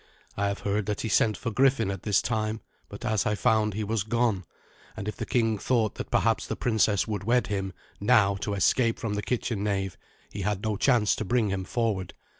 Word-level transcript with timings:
I 0.35 0.47
have 0.47 0.61
heard 0.61 0.87
that 0.87 1.01
he 1.01 1.09
sent 1.09 1.37
for 1.37 1.51
Griffin 1.51 1.91
at 1.91 2.01
this 2.01 2.23
time; 2.23 2.61
but, 2.89 3.05
as 3.05 3.27
I 3.27 3.35
found, 3.35 3.75
he 3.75 3.83
was 3.83 4.01
gone; 4.01 4.45
and 4.97 5.07
if 5.07 5.15
the 5.15 5.27
king 5.27 5.59
thought 5.59 5.93
that 5.93 6.09
perhaps 6.09 6.47
the 6.47 6.55
princess 6.55 7.07
would 7.07 7.23
wed 7.23 7.45
him 7.45 7.71
now 7.99 8.33
to 8.37 8.55
escape 8.55 8.97
from 8.97 9.13
the 9.13 9.21
kitchen 9.21 9.63
knave, 9.63 9.99
he 10.31 10.41
had 10.41 10.63
no 10.63 10.75
chance 10.75 11.15
to 11.17 11.23
bring 11.23 11.51
him 11.51 11.65
forward. 11.65 12.15